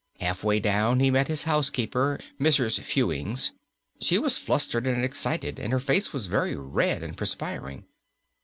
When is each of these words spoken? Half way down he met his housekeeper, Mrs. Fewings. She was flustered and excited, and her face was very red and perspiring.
Half 0.19 0.43
way 0.43 0.59
down 0.59 0.99
he 0.99 1.11
met 1.11 1.27
his 1.27 1.43
housekeeper, 1.43 2.19
Mrs. 2.39 2.79
Fewings. 2.81 3.51
She 3.99 4.17
was 4.17 4.39
flustered 4.39 4.87
and 4.87 5.05
excited, 5.05 5.59
and 5.59 5.71
her 5.71 5.79
face 5.79 6.11
was 6.11 6.25
very 6.25 6.55
red 6.55 7.03
and 7.03 7.15
perspiring. 7.15 7.85